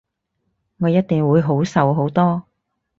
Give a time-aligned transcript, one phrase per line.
[0.79, 2.41] 我一定會好受好多